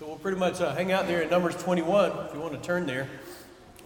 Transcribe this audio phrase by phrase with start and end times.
[0.00, 2.66] So we'll pretty much uh, hang out there in Numbers 21 if you want to
[2.66, 3.06] turn there.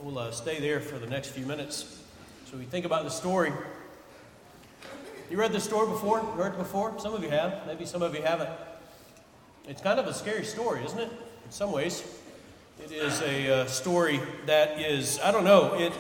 [0.01, 2.05] We'll uh, stay there for the next few minutes.
[2.49, 3.53] So we think about the story.
[5.29, 6.21] You read this story before?
[6.21, 6.97] Heard it before?
[7.01, 7.67] Some of you have.
[7.67, 8.49] Maybe some of you haven't.
[9.67, 11.11] It's kind of a scary story, isn't it?
[11.47, 12.05] In some ways.
[12.81, 15.93] It is a uh, story that is, I don't know, it,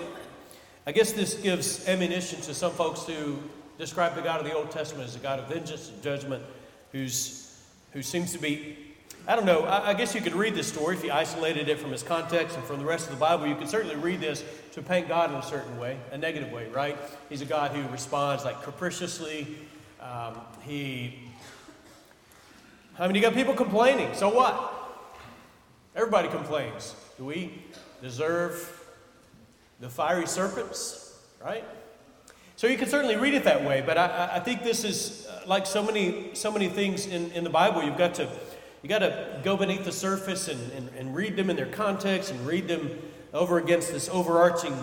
[0.87, 3.43] I guess this gives ammunition to some folks to
[3.79, 6.45] describe the God of the Old Testament as a God of vengeance and judgment
[6.93, 7.61] who's,
[7.93, 8.84] who seems to be
[9.27, 9.65] I don't know.
[9.65, 12.57] I, I, guess you could read this story if you isolated it from its context
[12.57, 13.47] and from the rest of the Bible.
[13.47, 16.69] You could certainly read this to paint God in a certain way, a negative way,
[16.69, 16.99] right?
[17.31, 19.47] He's a God who responds like capriciously.
[19.99, 21.19] Um, he.
[22.99, 24.13] I mean, you got people complaining.
[24.13, 24.73] So what?
[25.97, 26.95] Everybody complains.
[27.17, 27.63] Do we
[28.03, 28.85] deserve
[29.81, 31.65] the fiery serpents, right?
[32.57, 35.43] So you can certainly read it that way, but I, I think this is uh,
[35.47, 37.83] like so many, so many things in, in the Bible.
[37.83, 38.29] You've got to
[38.85, 42.31] you got to go beneath the surface and, and, and read them in their context
[42.31, 42.91] and read them
[43.33, 44.77] over against this overarching,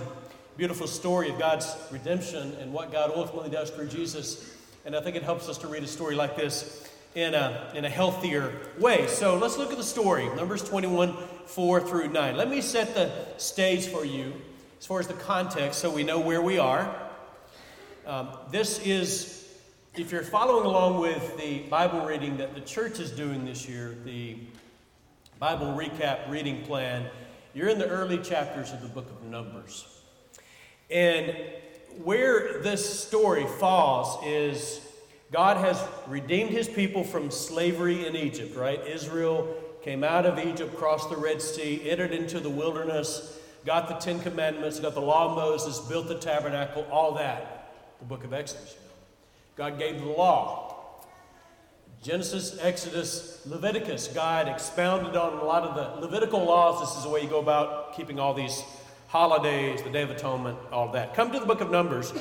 [0.58, 4.56] beautiful story of God's redemption and what God ultimately does through Jesus.
[4.86, 7.86] And I think it helps us to read a story like this in a, in
[7.86, 9.06] a healthier way.
[9.06, 12.36] So let's look at the story Numbers 21 4 through 9.
[12.36, 14.34] Let me set the stage for you
[14.80, 16.92] as far as the context so we know where we are.
[18.08, 19.41] Um, this is
[19.98, 23.98] if you're following along with the Bible reading that the church is doing this year,
[24.06, 24.38] the
[25.38, 27.08] Bible recap reading plan,
[27.54, 29.86] you're in the early chapters of the book of Numbers.
[30.90, 31.36] And
[32.04, 34.80] where this story falls is
[35.30, 38.80] God has redeemed his people from slavery in Egypt, right?
[38.88, 43.96] Israel came out of Egypt, crossed the Red Sea, entered into the wilderness, got the
[43.96, 47.74] Ten Commandments, got the law of Moses, built the tabernacle, all that.
[48.00, 48.78] The book of Exodus.
[49.62, 50.74] God gave the law.
[52.02, 56.80] Genesis, Exodus, Leviticus, God expounded on a lot of the Levitical laws.
[56.80, 58.64] This is the way you go about keeping all these
[59.08, 61.14] holidays, the Day of Atonement, all of that.
[61.14, 62.12] Come to the book of Numbers.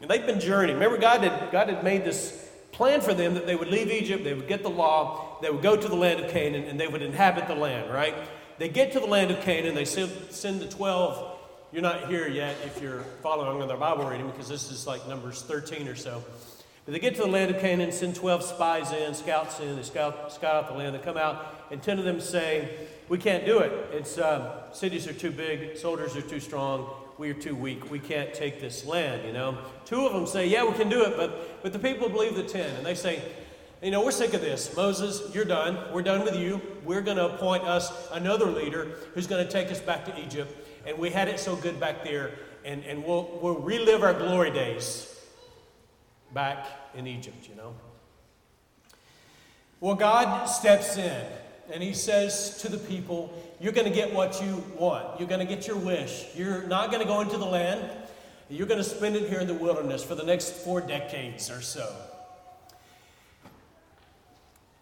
[0.00, 0.80] And they've been journeying.
[0.80, 4.24] Remember, God had, God had made this plan for them that they would leave Egypt,
[4.24, 6.88] they would get the law, they would go to the land of Canaan, and they
[6.88, 8.16] would inhabit the land, right?
[8.58, 11.38] They get to the land of Canaan, they send, send the 12
[11.70, 15.06] you're not here yet if you're following on their Bible reading because this is like
[15.06, 16.24] Numbers 13 or so.
[16.88, 19.82] But they get to the land of Canaan, send 12 spies in, scouts in, they
[19.82, 20.94] scout, scout out the land.
[20.94, 22.66] They come out, and 10 of them say,
[23.10, 23.90] We can't do it.
[23.92, 26.88] It's um, cities are too big, soldiers are too strong,
[27.18, 27.90] we are too weak.
[27.90, 29.58] We can't take this land, you know.
[29.84, 32.42] Two of them say, Yeah, we can do it, but, but the people believe the
[32.42, 32.76] 10.
[32.76, 33.20] And they say,
[33.82, 34.74] you know, we're sick of this.
[34.74, 35.92] Moses, you're done.
[35.92, 36.58] We're done with you.
[36.86, 40.56] We're going to appoint us another leader who's going to take us back to Egypt
[40.86, 42.30] and we had it so good back there,
[42.64, 45.14] and, and we'll, we'll relive our glory days
[46.32, 47.74] back in Egypt, you know.
[49.80, 51.24] Well, God steps in
[51.72, 55.18] and he says to the people, You're going to get what you want.
[55.20, 56.26] You're going to get your wish.
[56.34, 57.90] You're not going to go into the land.
[58.48, 61.60] You're going to spend it here in the wilderness for the next four decades or
[61.60, 61.94] so.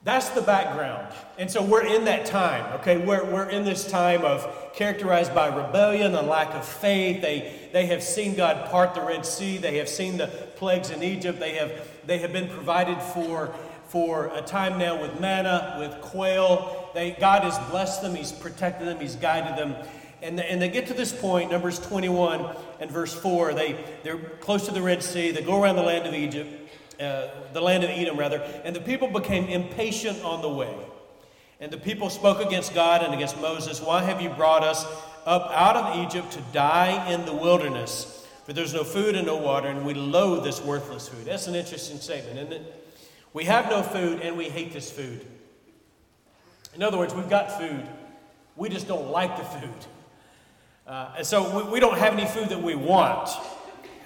[0.06, 1.12] That's the background.
[1.37, 2.97] And so we're in that time, okay?
[2.97, 7.21] We're, we're in this time of characterized by rebellion and lack of faith.
[7.21, 9.59] They, they have seen God part the Red Sea.
[9.59, 11.41] They have seen the plagues in Egypt.
[11.41, 13.53] They have, they have been provided for
[13.89, 16.91] for a time now with manna, with quail.
[16.94, 19.75] They, God has blessed them, He's protected them, He's guided them.
[20.23, 23.55] And, and they get to this point, Numbers 21 and verse 4.
[23.55, 25.31] They, they're close to the Red Sea.
[25.31, 26.66] They go around the land of Egypt.
[27.01, 30.75] Uh, the land of Edom, rather, and the people became impatient on the way.
[31.61, 34.84] And the people spoke against God and against Moses, Why have you brought us
[35.27, 38.27] up out of Egypt to die in the wilderness?
[38.45, 41.25] For there's no food and no water, and we loathe this worthless food.
[41.25, 42.91] That's an interesting statement, isn't it?
[43.33, 45.27] We have no food, and we hate this food.
[46.75, 47.83] In other words, we've got food,
[48.55, 49.87] we just don't like the food.
[50.87, 53.29] Uh, and so we, we don't have any food that we want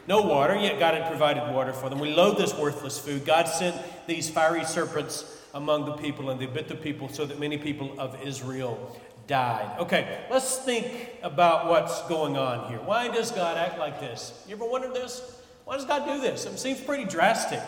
[0.06, 1.98] no water, yet God had provided water for them.
[1.98, 3.24] We loathe this worthless food.
[3.24, 7.38] God sent these fiery serpents among the people, and they bit the people so that
[7.38, 9.78] many people of Israel died.
[9.78, 12.78] Okay, let's think about what's going on here.
[12.78, 14.44] Why does God act like this?
[14.48, 15.40] You ever wondered this?
[15.64, 16.46] Why does God do this?
[16.46, 17.60] It seems pretty drastic.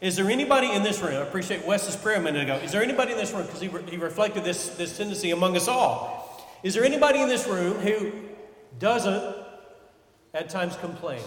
[0.00, 1.14] Is there anybody in this room?
[1.14, 2.54] I appreciate Wes's prayer a minute ago.
[2.56, 3.44] Is there anybody in this room?
[3.44, 6.46] Because he, re- he reflected this, this tendency among us all.
[6.62, 8.12] Is there anybody in this room who
[8.78, 9.36] doesn't
[10.32, 11.22] at times complain?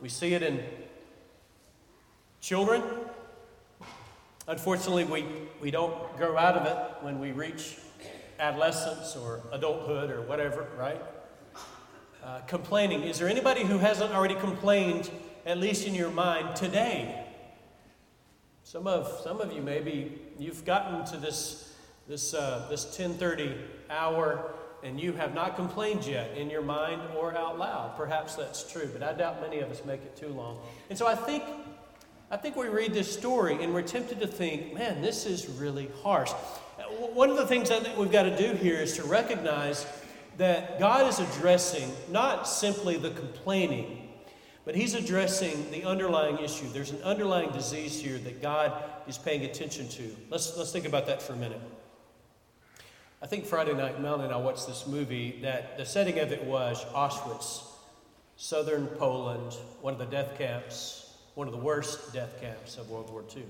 [0.00, 0.62] We see it in
[2.40, 2.82] children.
[4.48, 5.24] Unfortunately, we,
[5.62, 7.76] we don't grow out of it when we reach
[8.38, 11.00] adolescence or adulthood or whatever, right?
[12.22, 13.02] Uh, complaining.
[13.04, 15.10] Is there anybody who hasn't already complained,
[15.46, 17.26] at least in your mind, today?
[18.64, 21.74] Some of, some of you maybe you've gotten to this,
[22.08, 23.56] this, uh, this 1030
[23.88, 24.54] hour
[24.84, 27.96] and you have not complained yet in your mind or out loud.
[27.96, 30.58] Perhaps that's true, but I doubt many of us make it too long.
[30.90, 31.42] And so I think,
[32.30, 35.90] I think we read this story and we're tempted to think, man, this is really
[36.02, 36.30] harsh.
[37.12, 39.86] One of the things I think we've got to do here is to recognize
[40.36, 44.04] that God is addressing not simply the complaining
[44.64, 46.66] but he's addressing the underlying issue.
[46.72, 50.16] There's an underlying disease here that God is paying attention to.
[50.30, 51.60] Let's, let's think about that for a minute.
[53.24, 56.84] I think Friday night, and I watched this movie that the setting of it was
[56.92, 57.62] Auschwitz,
[58.36, 63.10] southern Poland, one of the death camps, one of the worst death camps of World
[63.10, 63.44] War II.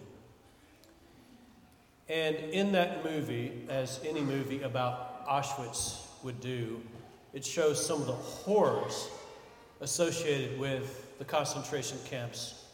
[2.08, 6.80] And in that movie, as any movie about Auschwitz would do,
[7.32, 9.08] it shows some of the horrors
[9.80, 12.64] associated with the concentration camps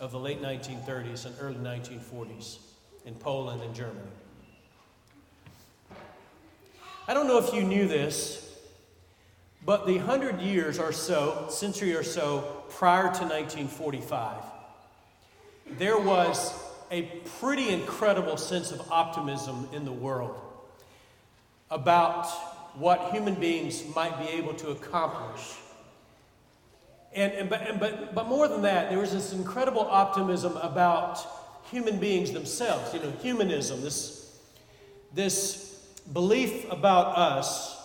[0.00, 2.60] of the late 1930s and early 1940s
[3.04, 4.08] in Poland and Germany.
[7.08, 8.42] I don't know if you knew this,
[9.64, 14.42] but the hundred years or so, century or so prior to 1945,
[15.78, 16.52] there was
[16.90, 17.02] a
[17.38, 20.34] pretty incredible sense of optimism in the world
[21.70, 22.26] about
[22.74, 25.56] what human beings might be able to accomplish.
[27.14, 31.24] And, and, but, and, but, but more than that, there was this incredible optimism about
[31.70, 34.36] human beings themselves, you know, humanism, this,
[35.14, 35.65] this
[36.12, 37.76] belief about us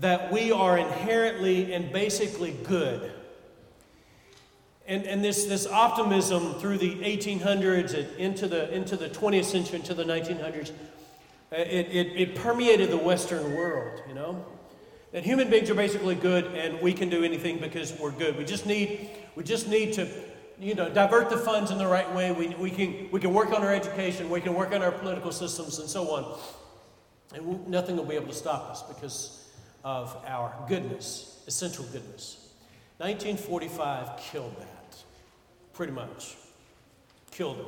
[0.00, 3.12] that we are inherently and basically good.
[4.86, 9.78] And, and this, this optimism through the 1800s and into the, into the 20th century,
[9.78, 14.44] into the 1900s, uh, it, it, it permeated the Western world, you know?
[15.12, 18.36] that human beings are basically good and we can do anything because we're good.
[18.36, 20.08] We just need, we just need to
[20.58, 22.32] you know, divert the funds in the right way.
[22.32, 25.32] We, we, can, we can work on our education, we can work on our political
[25.32, 26.38] systems, and so on.
[27.34, 29.48] And nothing will be able to stop us because
[29.84, 32.48] of our goodness, essential goodness.
[32.98, 34.96] 1945 killed that,
[35.72, 36.36] pretty much.
[37.30, 37.66] Killed it.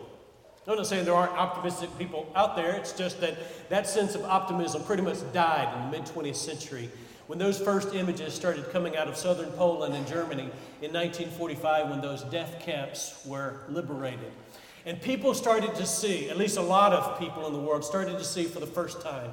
[0.66, 3.36] I'm not saying there aren't optimistic people out there, it's just that
[3.68, 6.88] that sense of optimism pretty much died in the mid 20th century
[7.26, 10.50] when those first images started coming out of southern Poland and Germany
[10.82, 14.30] in 1945 when those death camps were liberated.
[14.86, 18.18] And people started to see, at least a lot of people in the world started
[18.18, 19.30] to see for the first time,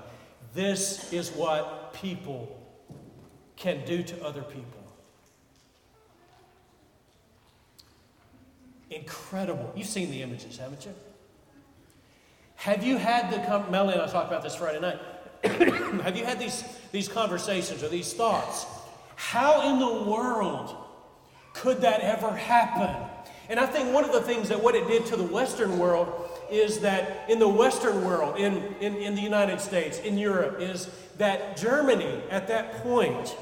[0.53, 2.57] this is what people
[3.55, 4.81] can do to other people.
[8.89, 9.71] Incredible.
[9.75, 10.93] You've seen the images, haven't you?
[12.55, 14.99] Have you had the, Melanie and I talked about this Friday night.
[16.03, 18.67] Have you had these, these conversations or these thoughts?
[19.15, 20.75] How in the world
[21.53, 22.95] could that ever happen?
[23.49, 26.30] And I think one of the things that what it did to the Western world
[26.51, 30.89] is that in the Western world, in, in, in the United States, in Europe, is
[31.17, 33.35] that Germany at that point,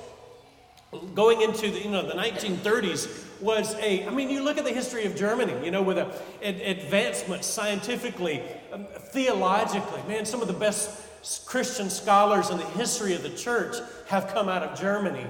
[1.16, 4.74] going into the, you know, the 1930s, was a, I mean, you look at the
[4.74, 6.06] history of Germany, you know, with a,
[6.42, 13.14] an advancement scientifically, um, theologically, man, some of the best Christian scholars in the history
[13.14, 13.78] of the church
[14.08, 15.26] have come out of Germany.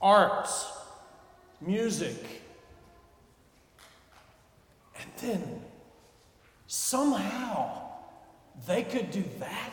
[0.00, 0.66] Arts,
[1.60, 2.42] music,
[6.66, 7.82] somehow
[8.66, 9.70] they could do that.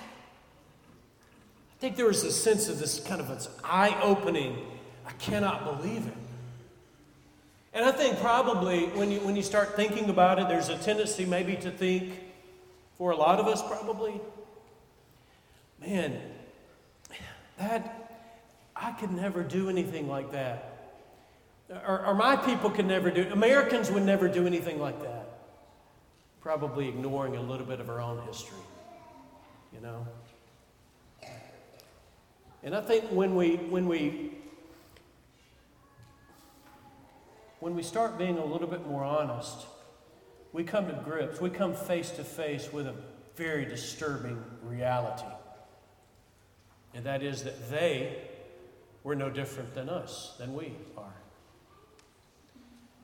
[1.72, 4.66] I think there was a sense of this kind of its eye opening.
[5.06, 6.14] I cannot believe it.
[7.74, 11.26] And I think probably when you, when you start thinking about it, there's a tendency
[11.26, 12.14] maybe to think,
[12.98, 14.22] for a lot of us, probably,
[15.82, 16.22] man,
[17.58, 18.00] that,
[18.76, 20.70] I could never do anything like that.
[21.88, 25.13] Or, or my people could never do, Americans would never do anything like that.
[26.44, 28.58] Probably ignoring a little bit of our own history,
[29.74, 30.06] you know?
[32.64, 34.32] And I think when we, when we,
[37.62, 39.66] when we start being a little bit more honest,
[40.52, 42.96] we come to grips, we come face to face with a
[43.38, 45.24] very disturbing reality.
[46.94, 48.18] And that is that they
[49.06, 51.16] were no different than us, than we are.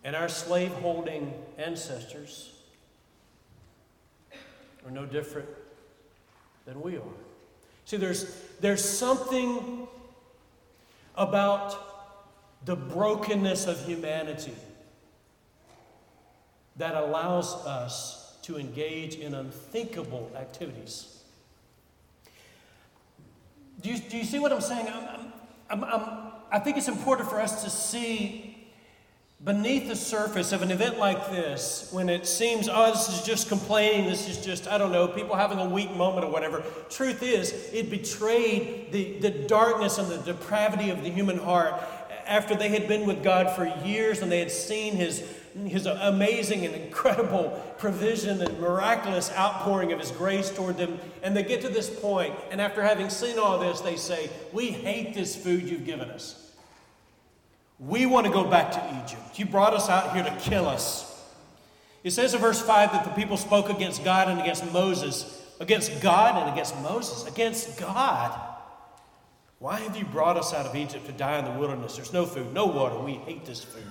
[0.04, 2.52] And our slave holding ancestors
[4.86, 5.50] are no different
[6.66, 7.16] than we are.
[7.86, 9.88] See, there's, there's something
[11.16, 11.76] about
[12.66, 14.54] the brokenness of humanity
[16.78, 21.20] that allows us to engage in unthinkable activities.
[23.82, 24.88] Do you, do you see what I'm saying?
[24.88, 25.32] I'm,
[25.70, 28.49] I'm, I'm, i think it's important for us to see
[29.44, 33.48] beneath the surface of an event like this, when it seems, oh, this is just
[33.48, 37.24] complaining, this is just, I don't know, people having a weak moment or whatever, truth
[37.24, 41.82] is, it betrayed the, the darkness and the depravity of the human heart
[42.26, 45.24] after they had been with God for years and they had seen His,
[45.66, 51.00] his amazing and incredible provision and miraculous outpouring of His grace toward them.
[51.24, 54.68] And they get to this point, and after having seen all this, they say, We
[54.68, 56.49] hate this food you've given us.
[57.80, 59.40] We want to go back to Egypt.
[59.40, 61.06] You brought us out here to kill us.
[62.04, 65.46] It says in verse 5 that the people spoke against God and against Moses.
[65.60, 67.26] Against God and against Moses.
[67.28, 68.38] Against God.
[69.60, 71.96] Why have you brought us out of Egypt to die in the wilderness?
[71.96, 72.98] There's no food, no water.
[72.98, 73.84] We hate this food.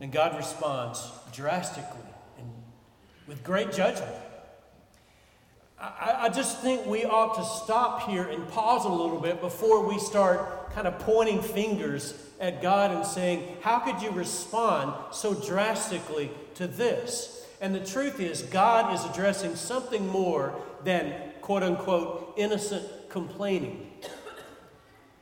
[0.00, 2.00] And God responds drastically
[2.38, 2.48] and
[3.26, 4.14] with great judgment.
[5.78, 9.86] I, I, just think we ought to stop here and pause a little bit before
[9.86, 15.34] we start kind of pointing fingers at God and saying, How could you respond so
[15.34, 17.46] drastically to this?
[17.60, 20.54] And the truth is, God is addressing something more
[20.84, 23.90] than quote unquote innocent complaining.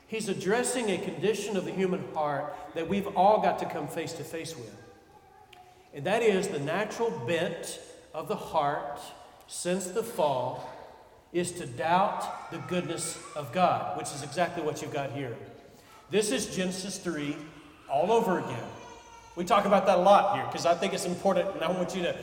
[0.06, 4.12] He's addressing a condition of the human heart that we've all got to come face
[4.14, 4.76] to face with.
[5.92, 7.80] And that is the natural bent
[8.12, 9.00] of the heart
[9.46, 10.70] since the fall
[11.32, 15.36] is to doubt the goodness of God, which is exactly what you've got here.
[16.10, 17.36] This is Genesis 3
[17.90, 18.68] all over again.
[19.36, 21.94] We talk about that a lot here because I think it's important and I want
[21.96, 22.16] you to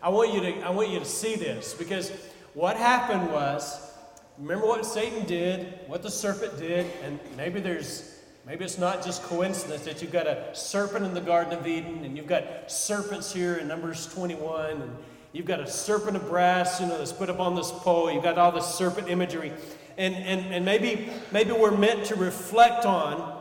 [0.00, 2.12] I want you to I want you to see this because
[2.54, 3.90] what happened was
[4.38, 9.24] remember what Satan did, what the serpent did, and maybe there's maybe it's not just
[9.24, 13.32] coincidence that you've got a serpent in the Garden of Eden and you've got serpents
[13.32, 14.96] here in Numbers 21 and
[15.32, 18.22] you've got a serpent of brass, you know, that's put up on this pole, you've
[18.22, 19.52] got all this serpent imagery.
[19.96, 23.40] And, and, and maybe, maybe we're meant to reflect on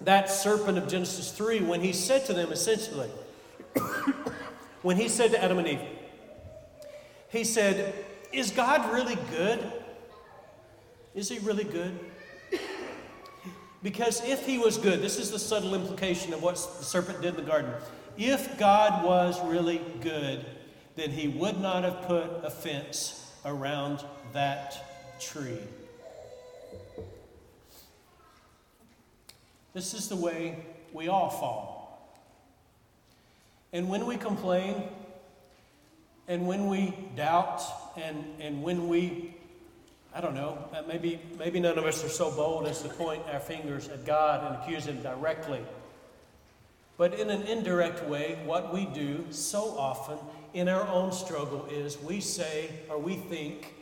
[0.00, 3.10] that serpent of Genesis 3 when he said to them essentially,
[4.82, 5.80] when he said to Adam and Eve,
[7.30, 7.94] he said,
[8.32, 9.72] Is God really good?
[11.14, 11.98] Is he really good?
[13.82, 17.36] Because if he was good, this is the subtle implication of what the serpent did
[17.36, 17.72] in the garden.
[18.16, 20.44] If God was really good,
[20.94, 25.58] then he would not have put a fence around that tree.
[29.72, 31.82] This is the way we all fall.
[33.72, 34.82] And when we complain,
[36.28, 37.62] and when we doubt,
[37.96, 39.34] and, and when we,
[40.14, 43.22] I don't know, uh, maybe, maybe none of us are so bold as to point
[43.32, 45.60] our fingers at God and accuse Him directly.
[46.98, 50.18] But in an indirect way, what we do so often
[50.54, 53.74] in our own struggle is we say or we think,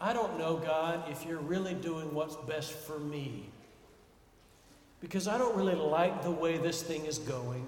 [0.00, 3.48] I don't know, God, if you're really doing what's best for me.
[5.00, 7.66] Because I don't really like the way this thing is going.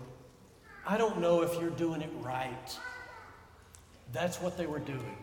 [0.86, 2.78] I don't know if you're doing it right.
[4.12, 5.16] That's what they were doing.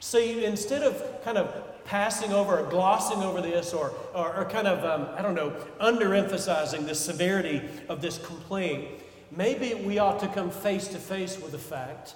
[0.00, 4.66] See, instead of kind of passing over or glossing over this or, or, or kind
[4.66, 5.50] of, um, I don't know,
[5.80, 8.88] underemphasizing the severity of this complaint,
[9.30, 12.14] maybe we ought to come face to face with the fact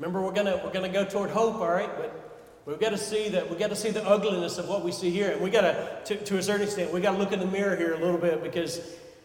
[0.00, 1.90] Remember, we're gonna we're gonna go toward hope, all right?
[1.94, 4.92] But we've got to see that we got to see the ugliness of what we
[4.92, 7.38] see here, and we got to, to a certain extent, we got to look in
[7.38, 8.80] the mirror here a little bit because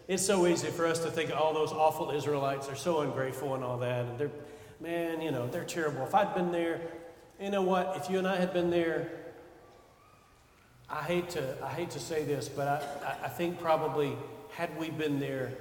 [0.10, 3.64] it's so easy for us to think all those awful Israelites are so ungrateful and
[3.64, 4.32] all that, and they're
[4.82, 6.04] man, you know, they're terrible.
[6.04, 6.82] If I'd been there,
[7.40, 7.94] you know what?
[7.96, 9.10] If you and I had been there,
[10.90, 14.18] I hate to I hate to say this, but I, I think probably
[14.52, 15.54] had we been there,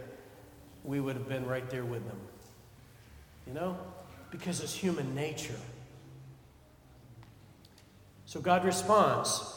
[0.83, 2.19] we would have been right there with them.
[3.47, 3.79] You know?
[4.35, 5.55] Because it's human nature.
[8.27, 9.49] So God responds.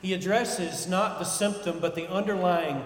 [0.00, 2.84] He addresses not the symptom, but the underlying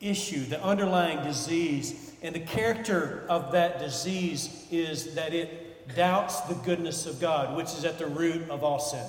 [0.00, 2.12] issue, the underlying disease.
[2.22, 7.66] And the character of that disease is that it doubts the goodness of God, which
[7.74, 9.06] is at the root of all sin.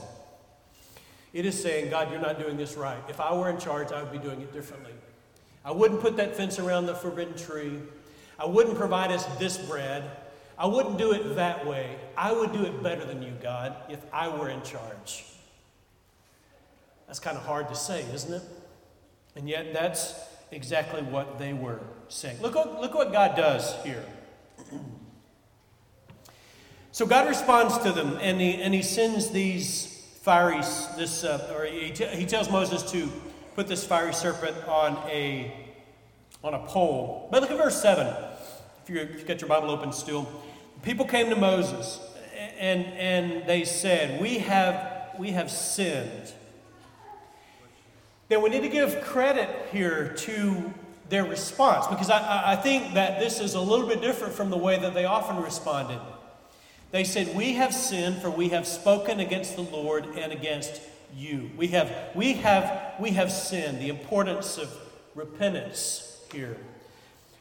[1.32, 3.02] It is saying, God, you're not doing this right.
[3.08, 4.92] If I were in charge, I would be doing it differently.
[5.64, 7.80] I wouldn't put that fence around the forbidden tree.
[8.38, 10.04] I wouldn't provide us this bread.
[10.58, 11.98] I wouldn't do it that way.
[12.18, 15.26] I would do it better than you, God, if I were in charge.
[17.08, 18.44] That's kind of hard to say, isn't it?
[19.36, 20.16] And yet, that's
[20.52, 22.42] exactly what they were saying.
[22.42, 24.06] Look, what, look what God does here.
[26.92, 30.62] so God responds to them, and he, and he sends these fiery,
[30.98, 33.12] this, uh, or he, he tells Moses to
[33.56, 35.54] put this fiery serpent on a,
[36.44, 37.28] on a pole.
[37.32, 38.08] But look at verse 7.
[38.86, 40.30] If, you have got your Bible open still.
[40.84, 42.00] People came to Moses
[42.60, 46.32] and, and they said, we have, we have sinned.
[48.30, 50.72] Now, we need to give credit here to
[51.10, 54.58] their response because I, I think that this is a little bit different from the
[54.58, 56.00] way that they often responded.
[56.92, 60.80] They said, We have sinned, for we have spoken against the Lord and against
[61.16, 61.50] you.
[61.58, 63.80] We have, we have, we have sinned.
[63.80, 64.70] The importance of
[65.16, 66.58] repentance here.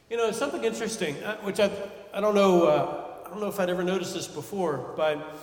[0.07, 1.71] You know, something interesting, uh, which I,
[2.13, 5.35] I don't know, uh, I don't know if I'd ever noticed this before, but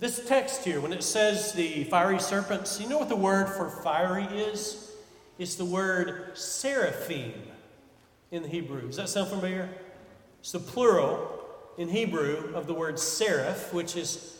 [0.00, 3.68] this text here, when it says the fiery serpents, you know what the word for
[3.68, 4.92] fiery is?
[5.38, 7.34] It's the word seraphim
[8.30, 8.86] in the Hebrew.
[8.86, 9.68] Does that sound familiar?
[10.40, 11.44] It's the plural
[11.76, 14.38] in Hebrew of the word seraph, which is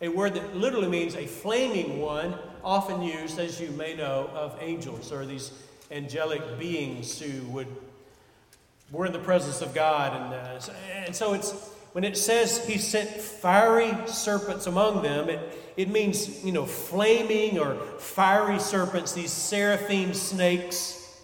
[0.00, 4.56] a word that literally means a flaming one, often used, as you may know, of
[4.60, 5.50] angels or these
[5.90, 7.66] angelic beings who would
[8.92, 10.14] were in the presence of God.
[10.14, 10.72] And, uh,
[11.06, 11.50] and so it's
[11.92, 15.40] when it says he sent fiery serpents among them, it,
[15.76, 21.20] it means, you know, flaming or fiery serpents, these seraphim snakes.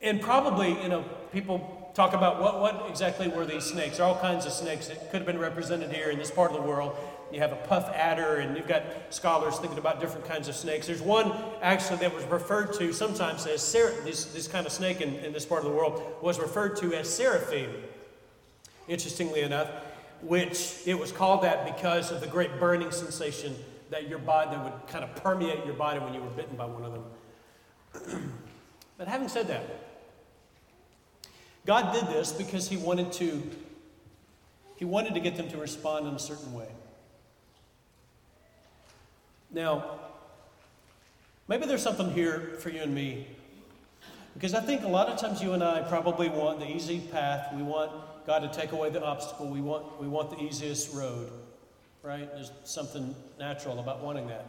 [0.00, 3.98] And probably, you know, people talk about what, what exactly were these snakes.
[3.98, 6.50] There are all kinds of snakes that could have been represented here in this part
[6.50, 6.96] of the world.
[7.32, 10.86] You have a puff adder, and you've got scholars thinking about different kinds of snakes.
[10.86, 15.14] There's one actually that was referred to sometimes as this, this kind of snake in,
[15.16, 17.72] in this part of the world was referred to as seraphim.
[18.86, 19.70] Interestingly enough,
[20.20, 23.56] which it was called that because of the great burning sensation
[23.88, 26.66] that your body that would kind of permeate your body when you were bitten by
[26.66, 28.32] one of them.
[28.98, 29.64] but having said that,
[31.64, 33.42] God did this because he wanted to
[34.76, 36.66] he wanted to get them to respond in a certain way.
[39.52, 40.00] Now,
[41.46, 43.26] maybe there's something here for you and me.
[44.34, 47.54] Because I think a lot of times you and I probably want the easy path.
[47.54, 47.92] We want
[48.26, 49.46] God to take away the obstacle.
[49.46, 51.30] We want, we want the easiest road,
[52.02, 52.32] right?
[52.32, 54.46] There's something natural about wanting that.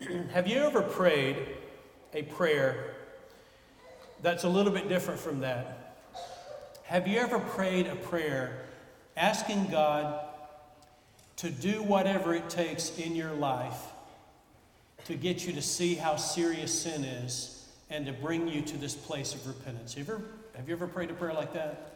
[0.32, 1.36] Have you ever prayed
[2.14, 2.94] a prayer
[4.22, 5.96] that's a little bit different from that?
[6.84, 8.66] Have you ever prayed a prayer
[9.16, 10.31] asking God
[11.36, 13.78] to do whatever it takes in your life
[15.04, 18.94] to get you to see how serious sin is and to bring you to this
[18.94, 19.94] place of repentance?
[19.94, 20.24] Have you ever,
[20.56, 21.88] have you ever prayed a prayer like that?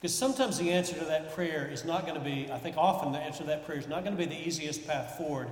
[0.00, 3.12] Because sometimes the answer to that prayer is not going to be, I think often
[3.12, 5.48] the answer to that prayer is not going to be the easiest path forward.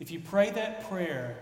[0.00, 1.36] If you pray that prayer,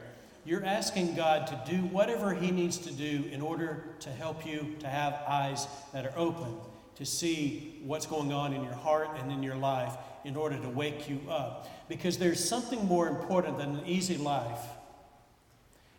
[0.45, 4.77] you're asking God to do whatever He needs to do in order to help you
[4.81, 6.55] to have eyes that are open,
[6.97, 9.93] to see what's going on in your heart and in your life
[10.25, 11.69] in order to wake you up.
[11.89, 14.61] Because there's something more important than an easy life.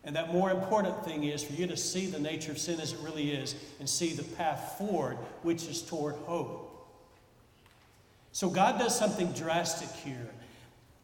[0.04, 2.94] And that more important thing is for you to see the nature of sin as
[2.94, 6.66] it really is and see the path forward, which is toward hope.
[8.32, 10.30] So God does something drastic here.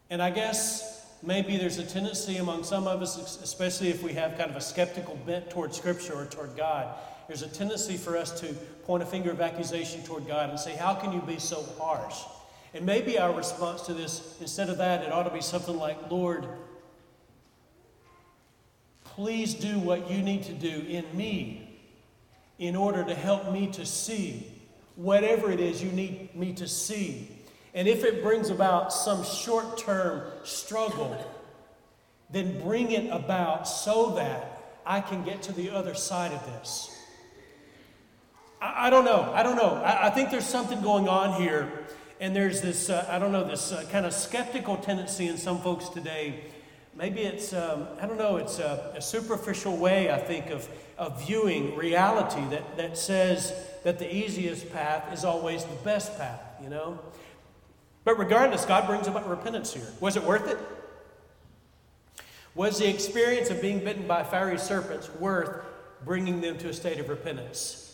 [0.09, 4.37] And I guess maybe there's a tendency among some of us, especially if we have
[4.37, 6.95] kind of a skeptical bent toward Scripture or toward God,
[7.27, 8.53] there's a tendency for us to
[8.85, 12.15] point a finger of accusation toward God and say, How can you be so harsh?
[12.75, 16.11] And maybe our response to this, instead of that, it ought to be something like,
[16.11, 16.45] Lord,
[19.05, 21.79] please do what you need to do in me
[22.59, 24.45] in order to help me to see
[24.97, 27.29] whatever it is you need me to see.
[27.73, 31.17] And if it brings about some short term struggle,
[32.29, 36.93] then bring it about so that I can get to the other side of this.
[38.61, 39.31] I, I don't know.
[39.33, 39.75] I don't know.
[39.75, 41.85] I, I, think there's something going on here.
[42.19, 45.59] And there's this, uh, I don't know, this uh, kind of skeptical tendency in some
[45.59, 46.45] folks today
[46.95, 51.25] maybe it's, um, I don't know, it's a, a, superficial way, I think, of, of
[51.25, 56.69] viewing reality that, that says that the easiest path is always the best path, you
[56.69, 56.99] know?
[58.05, 59.87] But regardless, God brings about repentance here.
[59.99, 60.57] Was it worth it?
[62.53, 65.65] Was the experience of being bitten by fiery serpents worth
[66.05, 67.84] bringing them to a state of repentance?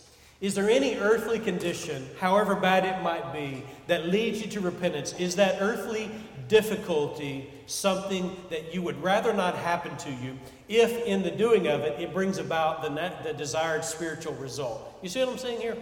[0.41, 5.13] Is there any earthly condition, however bad it might be, that leads you to repentance?
[5.13, 6.09] Is that earthly
[6.47, 11.81] difficulty something that you would rather not happen to you if, in the doing of
[11.81, 14.97] it, it brings about the, the desired spiritual result.
[15.01, 15.77] You see what I'm saying here?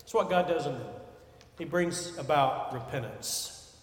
[0.00, 0.86] It's what God does in them.
[1.58, 3.74] He brings about repentance.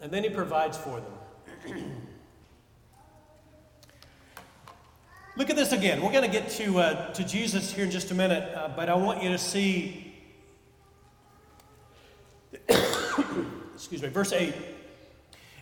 [0.00, 1.96] And then He provides for them.
[5.36, 6.00] Look at this again.
[6.00, 8.88] We're going to get to, uh, to Jesus here in just a minute, uh, but
[8.88, 10.14] I want you to see.
[13.74, 14.54] excuse me, verse 8.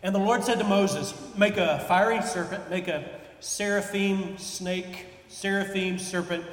[0.02, 5.98] And the Lord said to Moses, Make a fiery serpent, make a seraphim snake, seraphim
[5.98, 6.44] serpent,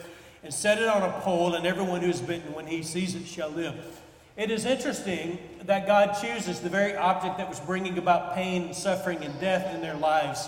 [0.42, 3.28] and set it on a pole, and everyone who is bitten, when he sees it,
[3.28, 3.76] shall live.
[4.38, 8.76] It is interesting that God chooses the very object that was bringing about pain, and
[8.76, 10.48] suffering, and death in their lives.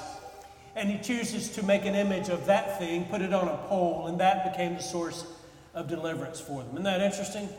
[0.75, 4.07] And he chooses to make an image of that thing, put it on a pole,
[4.07, 5.25] and that became the source
[5.73, 6.71] of deliverance for them.
[6.73, 7.49] Isn't that interesting?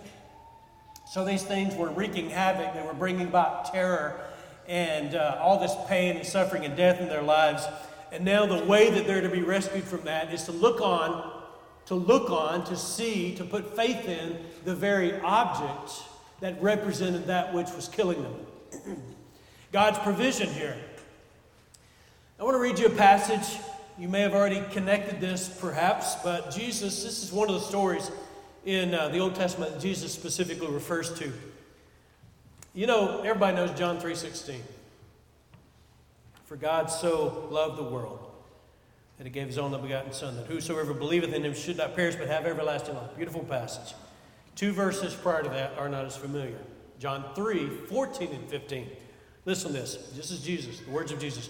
[1.10, 4.20] So these things were wreaking havoc, they were bringing about terror
[4.66, 7.66] and uh, all this pain and suffering and death in their lives.
[8.12, 11.42] And now the way that they're to be rescued from that is to look on,
[11.86, 16.02] to look on, to see, to put faith in the very object
[16.40, 18.36] that represented that which was killing them.
[19.72, 20.76] God's provision here.
[22.42, 23.60] I want to read you a passage.
[23.96, 28.10] You may have already connected this, perhaps, but Jesus, this is one of the stories
[28.64, 31.32] in uh, the Old Testament that Jesus specifically refers to.
[32.74, 34.58] You know, everybody knows John 3:16.
[36.46, 38.18] For God so loved the world
[39.18, 42.16] that he gave his only begotten Son, that whosoever believeth in him should not perish
[42.16, 43.14] but have everlasting life.
[43.14, 43.94] Beautiful passage.
[44.56, 46.58] Two verses prior to that are not as familiar.
[46.98, 48.90] John 3, 14 and 15.
[49.44, 50.10] Listen to this.
[50.16, 51.48] This is Jesus, the words of Jesus.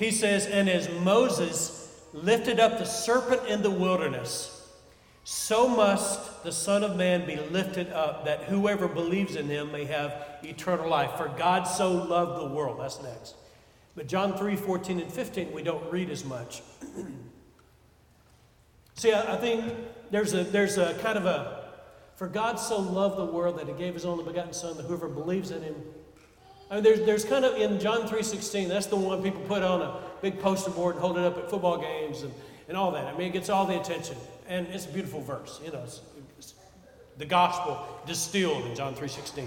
[0.00, 4.66] He says, And as Moses lifted up the serpent in the wilderness,
[5.24, 9.84] so must the Son of Man be lifted up, that whoever believes in him may
[9.84, 11.18] have eternal life.
[11.18, 12.80] For God so loved the world.
[12.80, 13.34] That's next.
[13.94, 16.62] But John 3 14 and 15, we don't read as much.
[18.94, 19.70] See, I, I think
[20.10, 21.74] there's a, there's a kind of a,
[22.16, 25.08] for God so loved the world that he gave his only begotten Son, that whoever
[25.08, 25.74] believes in him.
[26.70, 29.82] I mean, there's, there's kind of in John 3.16, that's the one people put on
[29.82, 32.32] a big poster board and hold it up at football games and,
[32.68, 33.06] and all that.
[33.12, 34.16] I mean, it gets all the attention.
[34.48, 35.60] And it's a beautiful verse.
[35.64, 36.00] You know, it's,
[36.38, 36.54] it's
[37.18, 39.46] the gospel distilled in John 3.16.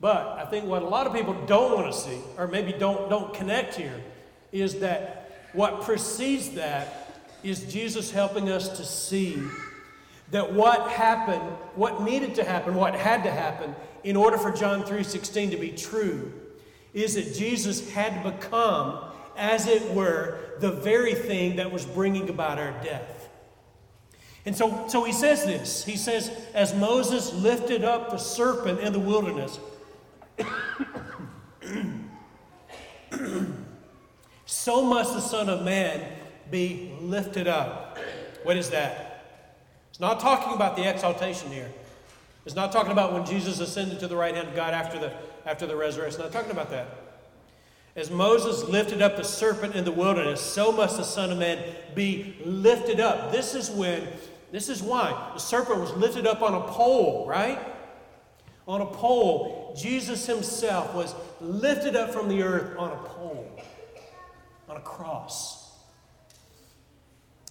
[0.00, 3.08] But I think what a lot of people don't want to see, or maybe don't,
[3.08, 4.00] don't connect here,
[4.50, 9.40] is that what precedes that is Jesus helping us to see
[10.32, 11.42] that what happened,
[11.76, 15.70] what needed to happen, what had to happen in order for John 3:16 to be
[15.70, 16.32] true
[16.92, 18.98] is that Jesus had become
[19.36, 23.28] as it were the very thing that was bringing about our death.
[24.44, 25.84] And so, so he says this.
[25.84, 29.60] He says, as Moses lifted up the serpent in the wilderness,
[34.44, 36.02] so must the Son of Man
[36.50, 37.98] be lifted up.
[38.42, 39.24] What is that?
[39.90, 41.70] It's not talking about the exaltation here.
[42.44, 45.12] It's not talking about when Jesus ascended to the right hand of God after the,
[45.46, 46.22] after the resurrection.
[46.22, 46.88] It's not talking about that.
[47.94, 51.62] As Moses lifted up the serpent in the wilderness, so must the Son of Man
[51.94, 53.30] be lifted up.
[53.30, 54.08] This is when,
[54.50, 57.60] this is why the serpent was lifted up on a pole, right?
[58.66, 59.76] On a pole.
[59.78, 63.46] Jesus himself was lifted up from the earth on a pole,
[64.68, 65.61] on a cross.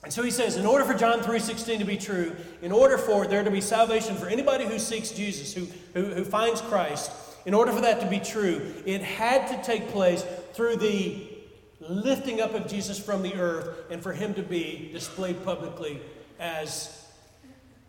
[0.04, 3.28] And so he says, in order for John 3.16 to be true, in order for
[3.28, 7.12] there to be salvation for anybody who seeks Jesus, who, who, who finds Christ,
[7.46, 11.28] in order for that to be true, it had to take place through the
[11.82, 16.02] lifting up of Jesus from the earth and for him to be displayed publicly
[16.40, 17.08] as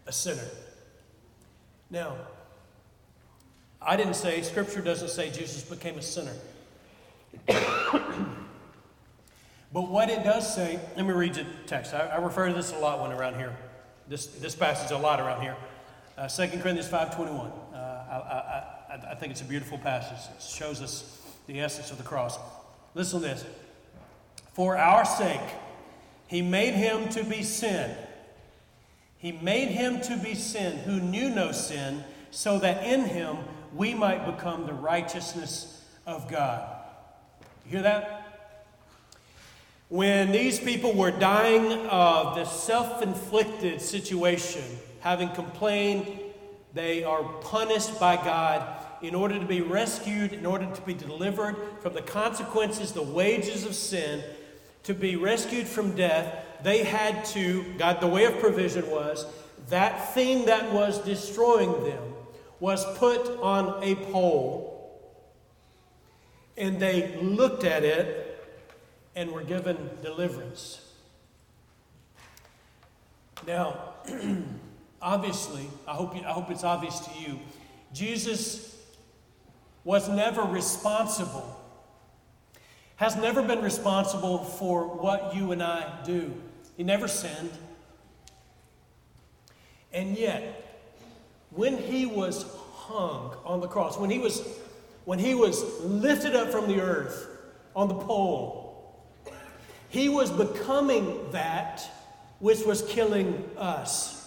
[0.07, 0.47] a sinner.
[1.91, 2.17] Now,
[3.81, 6.35] I didn't say, Scripture doesn't say Jesus became a sinner.
[9.73, 11.95] But what it does say, let me read the text.
[11.95, 13.57] I, I, refer to this a lot when around here.
[14.07, 15.57] This, this passage a lot around here.
[16.19, 17.51] Uh, 2 Corinthians 5.21.
[17.73, 20.31] Uh, I, I, I think it's a beautiful passage.
[20.37, 22.39] It shows us the essence of the cross.
[22.95, 23.47] Listen to this.
[24.53, 25.41] For our sake,
[26.27, 27.97] he made him to be sin.
[29.17, 33.39] He made him to be sin who knew no sin, so that in him
[33.75, 36.69] we might become the righteousness of God.
[37.65, 38.22] You hear that?
[39.93, 44.63] When these people were dying of the self inflicted situation,
[45.01, 46.19] having complained,
[46.73, 48.67] they are punished by God
[49.03, 53.67] in order to be rescued, in order to be delivered from the consequences, the wages
[53.67, 54.25] of sin,
[54.85, 56.43] to be rescued from death.
[56.63, 59.27] They had to, God, the way of provision was
[59.69, 62.15] that thing that was destroying them
[62.61, 64.99] was put on a pole,
[66.57, 68.32] and they looked at it
[69.15, 70.81] and were given deliverance.
[73.47, 73.95] Now,
[75.03, 77.39] obviously, I hope, you, I hope it's obvious to you,
[77.93, 78.77] Jesus
[79.85, 81.61] was never responsible,
[82.97, 86.33] has never been responsible for what you and I do.
[86.77, 87.51] He never sinned.
[89.93, 90.81] And yet,
[91.51, 94.43] when he was hung on the cross, when he was,
[95.05, 97.29] when he was lifted up from the earth
[97.75, 98.62] on the pole,
[99.93, 101.87] he was becoming that
[102.39, 104.27] which was killing us.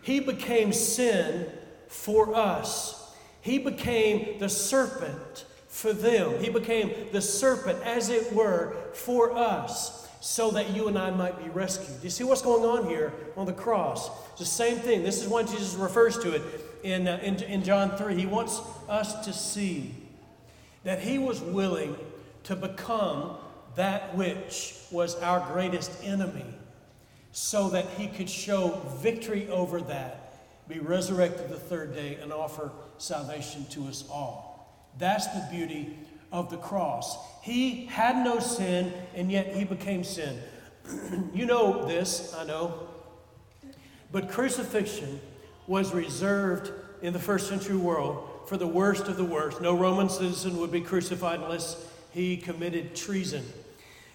[0.00, 1.46] He became sin
[1.88, 3.14] for us.
[3.42, 6.42] He became the serpent for them.
[6.42, 11.38] He became the serpent, as it were, for us, so that you and I might
[11.38, 12.02] be rescued.
[12.02, 14.08] You see what's going on here on the cross?
[14.30, 15.02] It's the same thing.
[15.02, 16.42] This is why Jesus refers to it
[16.82, 18.14] in, uh, in, in John 3.
[18.14, 19.94] He wants us to see
[20.84, 21.94] that he was willing
[22.44, 23.36] to become
[23.76, 26.44] that which was our greatest enemy
[27.32, 32.72] so that he could show victory over that, be resurrected the third day, and offer
[32.98, 34.90] salvation to us all.
[34.98, 35.98] That's the beauty
[36.32, 37.16] of the cross.
[37.42, 40.40] He had no sin, and yet he became sin.
[41.34, 42.88] you know this, I know.
[44.10, 45.20] But crucifixion
[45.66, 49.60] was reserved in the first century world for the worst of the worst.
[49.60, 53.44] No Roman citizen would be crucified unless he committed treason.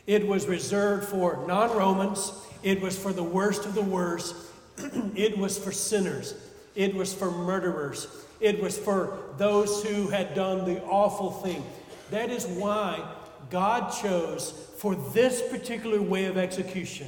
[0.07, 2.33] It was reserved for non Romans,
[2.63, 4.35] it was for the worst of the worst,
[5.15, 6.35] it was for sinners,
[6.75, 8.07] it was for murderers,
[8.39, 11.63] it was for those who had done the awful thing.
[12.09, 13.07] That is why
[13.49, 17.07] God chose for this particular way of execution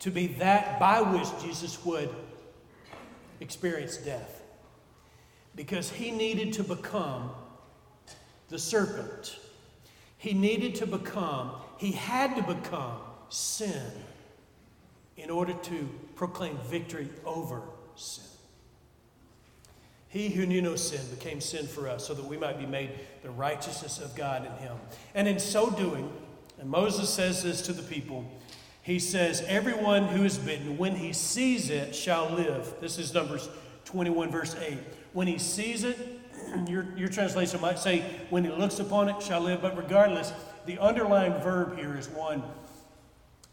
[0.00, 2.10] to be that by which Jesus would
[3.40, 4.42] experience death.
[5.56, 7.30] Because he needed to become
[8.48, 9.38] the serpent.
[10.18, 13.82] He needed to become, he had to become sin
[15.16, 17.62] in order to proclaim victory over
[17.96, 18.24] sin.
[20.08, 22.90] He who knew no sin became sin for us so that we might be made
[23.22, 24.76] the righteousness of God in him.
[25.14, 26.12] And in so doing,
[26.60, 28.24] and Moses says this to the people,
[28.82, 32.74] he says, Everyone who is bitten, when he sees it, shall live.
[32.80, 33.48] This is Numbers
[33.86, 34.78] 21, verse 8.
[35.14, 35.98] When he sees it,
[36.68, 39.62] your, your translation might say, when he looks upon it, shall live.
[39.62, 40.32] But regardless,
[40.66, 42.42] the underlying verb here is one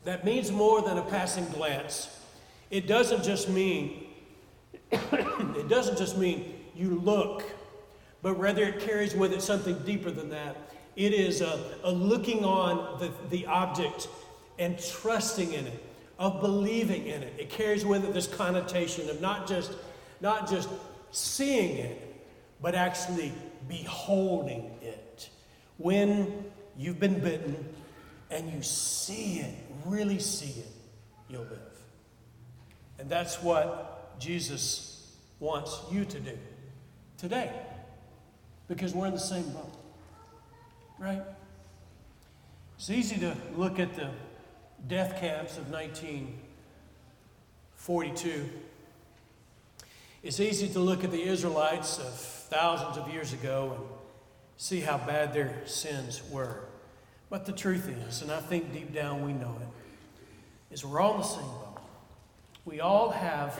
[0.04, 2.10] that means more than a passing glance.
[2.72, 4.08] It doesn't just mean
[4.92, 7.44] it doesn't just mean you look,
[8.22, 10.56] but rather it carries with it something deeper than that.
[10.96, 14.10] It is a, a looking on the, the object
[14.60, 15.86] and trusting in it,
[16.20, 17.34] of believing in it.
[17.38, 19.74] It carries with it this connotation of not just,
[20.20, 20.70] not just
[21.12, 22.24] seeing it,
[22.62, 23.32] but actually
[23.68, 25.30] beholding it.
[25.78, 26.46] When
[26.82, 27.56] you've been bitten
[28.30, 30.68] and you see it, really see it,
[31.30, 31.60] you'll live.
[33.00, 36.38] And that's what Jesus wants you to do
[37.18, 37.52] today
[38.68, 39.74] because we're in the same boat,
[40.98, 41.24] right?
[42.78, 44.10] It's easy to look at the
[44.88, 48.50] death camps of 1942.
[50.24, 53.84] It's easy to look at the Israelites of thousands of years ago and
[54.58, 56.62] see how bad their sins were.
[57.32, 61.18] But the truth is, and I think deep down we know it, is we're all
[61.18, 61.80] the same boat.
[62.66, 63.58] We all have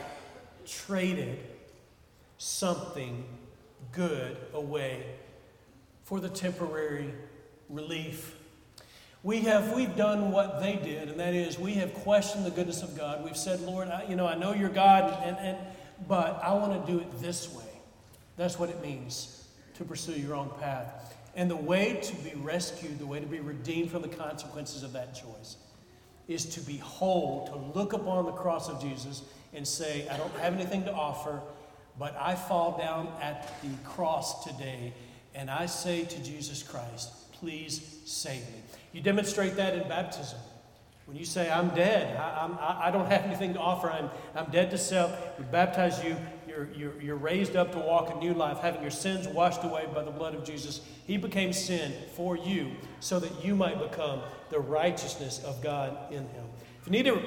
[0.66, 1.38] traded
[2.36, 3.24] something
[3.92, 5.02] good away
[6.04, 7.14] for the temporary
[7.70, 8.36] relief.
[9.22, 12.82] We have we've done what they did, and that is we have questioned the goodness
[12.82, 13.24] of God.
[13.24, 15.56] We've said, Lord, I, you know, I know you're God, and, and
[16.06, 17.64] but I want to do it this way.
[18.36, 21.16] That's what it means to pursue your own path.
[21.34, 24.92] And the way to be rescued, the way to be redeemed from the consequences of
[24.92, 25.56] that choice,
[26.28, 29.22] is to be whole, to look upon the cross of Jesus
[29.54, 31.40] and say, I don't have anything to offer,
[31.98, 34.92] but I fall down at the cross today
[35.34, 38.62] and I say to Jesus Christ, please save me.
[38.92, 40.38] You demonstrate that in baptism.
[41.06, 44.50] When you say, I'm dead, I, I'm, I don't have anything to offer, I'm, I'm
[44.50, 46.16] dead to self, we baptize you,
[46.52, 49.86] you're, you're, you're raised up to walk a new life, having your sins washed away
[49.94, 50.80] by the blood of Jesus.
[51.06, 56.18] He became sin for you so that you might become the righteousness of God in
[56.18, 56.44] Him.
[56.80, 57.20] If you need to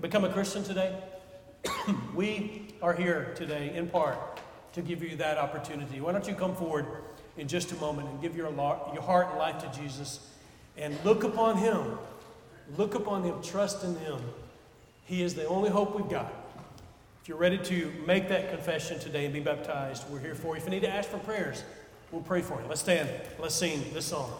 [0.00, 0.96] become a Christian today,
[2.14, 4.40] we are here today in part
[4.72, 6.00] to give you that opportunity.
[6.00, 6.86] Why don't you come forward
[7.36, 10.20] in just a moment and give your, your heart and life to Jesus
[10.76, 11.98] and look upon Him.
[12.76, 14.18] Look upon Him, trust in Him.
[15.04, 16.43] He is the only hope we've got.
[17.24, 20.60] If you're ready to make that confession today and be baptized, we're here for you.
[20.60, 21.64] If you need to ask for prayers,
[22.12, 22.68] we'll pray for you.
[22.68, 23.08] Let's stand.
[23.38, 24.30] Let's sing this song.